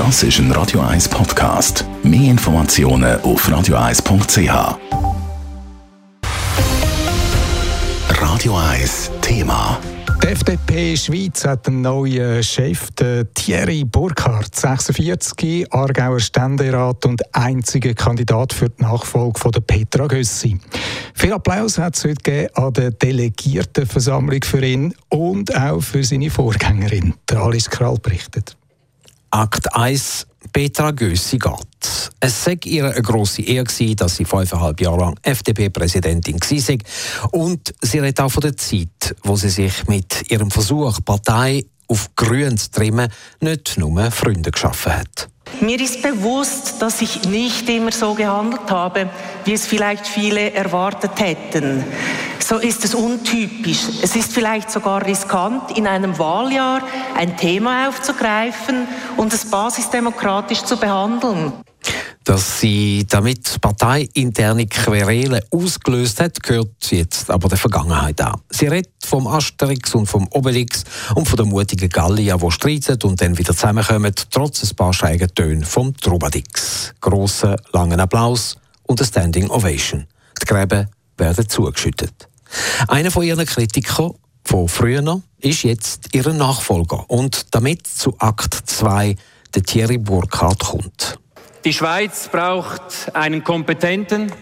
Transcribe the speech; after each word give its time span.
Das 0.00 0.22
ist 0.22 0.38
ein 0.38 0.50
Radio 0.52 0.80
1 0.80 1.10
Podcast. 1.10 1.84
Mehr 2.02 2.30
Informationen 2.30 3.20
auf 3.20 3.46
radio1.ch. 3.46 4.78
Radio 8.08 8.56
1 8.56 9.10
Thema. 9.20 9.78
Die 10.22 10.26
FDP 10.28 10.96
Schweiz 10.96 11.44
hat 11.44 11.68
einen 11.68 11.82
neuen 11.82 12.42
Chef, 12.42 12.88
Thierry 13.34 13.84
Burkhardt, 13.84 14.56
46, 14.56 15.66
Aargauer 15.70 16.20
Ständerat 16.20 17.04
und 17.04 17.20
einziger 17.34 17.92
Kandidat 17.92 18.54
für 18.54 18.70
die 18.70 18.82
Nachfolge 18.82 19.38
von 19.38 19.52
Petra 19.52 20.06
Gössi. 20.06 20.58
Viel 21.12 21.34
Applaus 21.34 21.76
hat 21.76 21.96
es 21.96 22.04
heute 22.06 22.48
an 22.56 22.72
der 22.72 22.92
Delegiertenversammlung 22.92 24.42
für 24.44 24.64
ihn 24.64 24.94
und 25.10 25.54
auch 25.54 25.82
für 25.82 26.02
seine 26.02 26.30
Vorgängerin. 26.30 27.12
Der 27.28 27.40
Alice 27.40 27.68
Krall 27.68 27.98
berichtet. 28.02 28.56
Akt 29.30 29.74
1 29.74 30.26
Petra 30.52 30.90
Gössi 30.90 31.38
geht. 31.38 32.10
Es 32.18 32.44
sei 32.44 32.58
ihr 32.64 32.86
eine 32.86 33.00
grosse 33.00 33.42
Ehre 33.42 33.64
gewesen, 33.64 33.96
dass 33.96 34.16
sie 34.16 34.24
fünfeinhalb 34.24 34.80
Jahre 34.80 34.98
lang 34.98 35.14
FDP-Präsidentin 35.22 36.40
war. 36.40 37.30
Und 37.30 37.72
sie 37.80 38.00
redet 38.00 38.20
auch 38.20 38.30
von 38.30 38.40
der 38.40 38.56
Zeit, 38.56 39.14
wo 39.22 39.36
sie 39.36 39.50
sich 39.50 39.86
mit 39.86 40.30
ihrem 40.30 40.50
Versuch, 40.50 40.98
Partei 41.04 41.64
auf 41.86 42.10
Grün 42.16 42.58
zu 42.58 42.70
trimmen, 42.70 43.12
nicht 43.40 43.78
nur 43.78 44.10
Freunde 44.10 44.50
geschaffen 44.50 44.96
hat. 44.96 45.28
Mir 45.60 45.80
ist 45.80 46.02
bewusst, 46.02 46.80
dass 46.80 47.02
ich 47.02 47.24
nicht 47.24 47.68
immer 47.68 47.92
so 47.92 48.14
gehandelt 48.14 48.70
habe, 48.70 49.10
wie 49.44 49.52
es 49.52 49.66
vielleicht 49.66 50.06
viele 50.06 50.52
erwartet 50.52 51.20
hätten. 51.20 51.84
So 52.50 52.58
ist 52.58 52.84
es 52.84 52.96
untypisch. 52.96 53.84
Es 54.02 54.16
ist 54.16 54.32
vielleicht 54.32 54.72
sogar 54.72 55.06
riskant, 55.06 55.78
in 55.78 55.86
einem 55.86 56.18
Wahljahr 56.18 56.82
ein 57.16 57.36
Thema 57.36 57.88
aufzugreifen 57.88 58.88
und 59.16 59.32
es 59.32 59.48
basisdemokratisch 59.48 60.64
zu 60.64 60.76
behandeln. 60.76 61.52
Dass 62.24 62.58
sie 62.58 63.06
damit 63.08 63.60
parteiinterne 63.60 64.66
Querelen 64.66 65.40
ausgelöst 65.52 66.20
hat, 66.20 66.42
gehört 66.42 66.90
jetzt 66.90 67.30
aber 67.30 67.48
der 67.48 67.56
Vergangenheit 67.56 68.20
an. 68.20 68.40
Sie 68.50 68.66
redet 68.66 68.90
vom 69.06 69.28
Asterix 69.28 69.94
und 69.94 70.06
vom 70.06 70.26
Obelix 70.32 70.82
und 71.14 71.28
von 71.28 71.36
der 71.36 71.46
mutigen 71.46 71.88
Gallia, 71.88 72.36
die 72.36 72.50
streiten 72.50 72.98
und 73.04 73.20
dann 73.20 73.38
wieder 73.38 73.54
zusammenkommen, 73.54 74.12
trotz 74.28 74.64
ein 74.64 74.74
paar 74.74 74.92
schrägen 74.92 75.32
Tönen 75.36 75.64
vom 75.64 75.96
Trubadix. 75.96 76.94
Grossen, 77.00 77.54
langen 77.72 78.00
Applaus 78.00 78.56
und 78.82 78.98
eine 78.98 79.06
Standing 79.06 79.48
Ovation. 79.50 80.08
Die 80.42 80.46
Gräben 80.46 80.88
werden 81.16 81.48
zugeschüttet. 81.48 82.29
Einer 82.88 83.10
von 83.10 83.22
ihren 83.22 83.46
Kritikern 83.46 84.12
von 84.44 84.68
früher 84.68 85.22
ist 85.38 85.62
jetzt 85.62 86.08
ihr 86.14 86.32
Nachfolger 86.32 87.04
und 87.08 87.54
damit 87.54 87.86
zu 87.86 88.14
Akt 88.18 88.54
2 88.54 89.16
der 89.54 89.62
Thierry 89.62 89.98
Burkhardt 89.98 90.60
kommt. 90.60 91.18
Die 91.64 91.72
Schweiz 91.72 92.28
braucht 92.30 93.14
einen 93.14 93.44
kompetenten, 93.44 94.32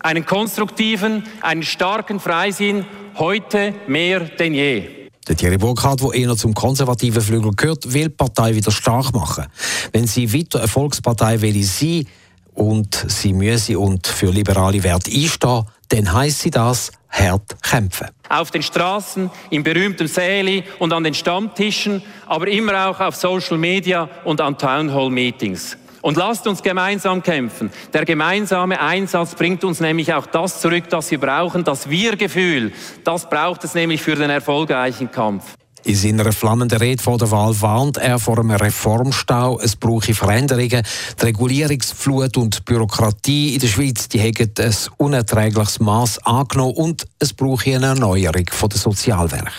einen 0.00 0.24
konstruktiven, 0.24 1.24
einen 1.40 1.62
starken 1.62 2.20
Freisinn, 2.20 2.84
heute 3.16 3.74
mehr 3.88 4.20
denn 4.20 4.54
je. 4.54 4.98
Der 5.26 5.36
Thierry 5.36 5.58
Burkhardt, 5.58 6.00
der 6.00 6.14
eher 6.14 6.36
zum 6.36 6.54
konservativen 6.54 7.20
Flügel 7.20 7.50
gehört, 7.52 7.92
will 7.92 8.04
die 8.04 8.14
Partei 8.14 8.54
wieder 8.54 8.70
stark 8.70 9.12
machen. 9.12 9.46
Wenn 9.92 10.06
sie 10.06 10.32
weiter 10.32 10.60
eine 10.60 10.68
Volkspartei 10.68 11.40
will 11.42 11.62
sein 11.64 12.06
und 12.54 13.04
sie 13.08 13.32
müsse 13.32 13.78
und 13.78 14.06
für 14.06 14.30
liberale 14.30 14.82
Werte 14.82 15.10
einstehen, 15.10 15.64
dann 15.88 16.12
heisst 16.12 16.40
sie 16.40 16.50
das, 16.50 16.92
hart 17.10 17.62
kämpfen. 17.62 18.08
Auf 18.28 18.50
den 18.50 18.62
Straßen, 18.62 19.30
im 19.50 19.62
berühmten 19.62 20.06
Säli 20.06 20.64
und 20.78 20.92
an 20.92 21.04
den 21.04 21.14
Stammtischen, 21.14 22.02
aber 22.26 22.48
immer 22.48 22.88
auch 22.88 23.00
auf 23.00 23.16
Social 23.16 23.56
Media 23.56 24.08
und 24.24 24.40
an 24.40 24.58
Townhall 24.58 25.10
Meetings. 25.10 25.76
Und 26.00 26.16
lasst 26.16 26.46
uns 26.46 26.62
gemeinsam 26.62 27.22
kämpfen. 27.22 27.70
Der 27.92 28.04
gemeinsame 28.04 28.80
Einsatz 28.80 29.34
bringt 29.34 29.64
uns 29.64 29.80
nämlich 29.80 30.12
auch 30.14 30.26
das 30.26 30.60
zurück, 30.60 30.84
das 30.90 31.10
wir 31.10 31.18
brauchen, 31.18 31.64
das 31.64 31.90
Wir-Gefühl. 31.90 32.72
Das 33.02 33.28
braucht 33.28 33.64
es 33.64 33.74
nämlich 33.74 34.02
für 34.02 34.14
den 34.14 34.30
erfolgreichen 34.30 35.10
Kampf. 35.10 35.54
In 35.88 35.94
seiner 35.94 36.30
flammenden 36.32 36.76
Rede 36.80 37.02
vor 37.02 37.16
der 37.16 37.30
Wahl 37.30 37.58
warnt 37.62 37.96
er 37.96 38.18
vor 38.18 38.38
einem 38.38 38.50
Reformstau. 38.50 39.58
Es 39.58 39.74
brauche 39.74 40.12
Veränderungen. 40.12 40.82
Die 41.18 41.24
Regulierungsflut 41.24 42.36
und 42.36 42.58
die 42.58 42.60
Bürokratie 42.60 43.54
in 43.54 43.60
der 43.60 43.68
Schweiz 43.68 44.06
die 44.06 44.20
haben 44.20 44.50
ein 44.58 44.74
unerträgliches 44.98 45.80
Maß 45.80 46.26
angenommen 46.26 46.74
und 46.74 47.06
es 47.18 47.32
brauche 47.32 47.74
eine 47.74 47.86
Erneuerung 47.86 48.44
der 48.44 48.78
Sozialwerke. 48.78 49.50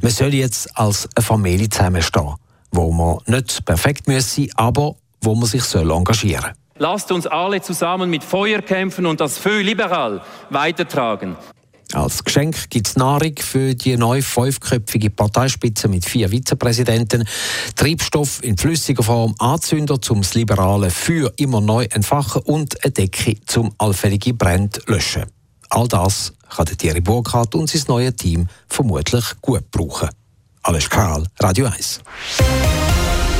Man 0.00 0.12
soll 0.12 0.34
jetzt 0.34 0.78
als 0.78 1.08
eine 1.12 1.24
Familie 1.24 1.68
zusammenstehen, 1.68 2.34
wo 2.70 2.92
man 2.92 3.18
nicht 3.26 3.64
perfekt 3.64 4.06
muss, 4.06 4.40
aber 4.54 4.94
wo 5.22 5.34
man 5.34 5.48
sich 5.48 5.64
soll 5.64 5.90
engagieren 5.90 6.42
soll. 6.44 6.52
Lasst 6.78 7.10
uns 7.10 7.26
alle 7.26 7.60
zusammen 7.60 8.10
mit 8.10 8.22
Feuer 8.22 8.62
kämpfen 8.62 9.06
und 9.06 9.20
das 9.20 9.38
Feu 9.38 9.60
liberal 9.60 10.22
weitertragen. 10.50 11.36
Als 11.94 12.24
Geschenk 12.24 12.70
gibt 12.70 12.88
es 12.88 12.96
Nahrung 12.96 13.34
für 13.38 13.74
die 13.74 13.96
neue 13.96 14.20
fünfköpfige 14.20 15.10
Parteispitze 15.10 15.86
mit 15.86 16.04
vier 16.04 16.28
Vizepräsidenten, 16.28 17.24
Treibstoff 17.76 18.42
in 18.42 18.58
flüssiger 18.58 19.04
Form, 19.04 19.34
Anzünder 19.38 20.00
zum 20.00 20.22
liberale 20.34 20.90
Feuer 20.90 21.32
immer 21.36 21.60
neu 21.60 21.84
entfachen 21.84 22.42
und 22.42 22.82
eine 22.84 22.92
Decke 22.92 23.36
zum 23.46 23.72
allfällige 23.78 24.34
Brand 24.34 24.80
löschen. 24.86 25.24
All 25.70 25.86
das 25.86 26.32
kann 26.48 26.66
der 26.66 26.76
Thierry 26.76 27.00
Burkhardt 27.00 27.54
und 27.54 27.70
sein 27.70 27.82
neues 27.86 28.16
Team 28.16 28.48
vermutlich 28.68 29.24
gut 29.40 29.70
brauchen. 29.70 30.08
Alles 30.62 30.90
Karl, 30.90 31.24
Radio 31.40 31.66
1. 31.66 32.00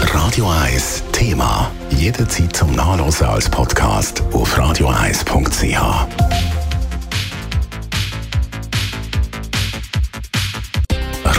Radio 0.00 0.48
1 0.48 1.02
Thema. 1.12 1.70
Jederzeit 1.90 2.54
zum 2.54 2.72
Nachlesen 2.72 3.26
als 3.26 3.48
Podcast 3.48 4.22
auf 4.32 4.56
radio1.ch. 4.56 6.53